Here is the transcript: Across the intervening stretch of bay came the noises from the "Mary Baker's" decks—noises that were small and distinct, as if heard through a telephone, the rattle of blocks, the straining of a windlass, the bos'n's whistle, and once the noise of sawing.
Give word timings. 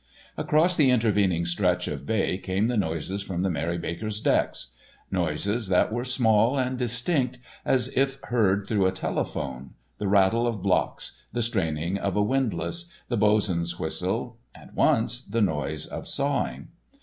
Across 0.35 0.77
the 0.77 0.89
intervening 0.89 1.45
stretch 1.45 1.87
of 1.87 2.07
bay 2.07 2.39
came 2.39 2.65
the 2.65 2.75
noises 2.75 3.21
from 3.21 3.43
the 3.43 3.51
"Mary 3.51 3.77
Baker's" 3.77 4.19
decks—noises 4.19 5.67
that 5.67 5.93
were 5.93 6.03
small 6.03 6.57
and 6.57 6.75
distinct, 6.75 7.37
as 7.63 7.87
if 7.89 8.17
heard 8.23 8.65
through 8.65 8.87
a 8.87 8.91
telephone, 8.91 9.75
the 9.99 10.07
rattle 10.07 10.47
of 10.47 10.63
blocks, 10.63 11.19
the 11.33 11.43
straining 11.43 11.99
of 11.99 12.15
a 12.15 12.23
windlass, 12.23 12.91
the 13.09 13.15
bos'n's 13.17 13.77
whistle, 13.77 14.39
and 14.55 14.71
once 14.75 15.21
the 15.23 15.39
noise 15.39 15.85
of 15.85 16.07
sawing. 16.07 16.69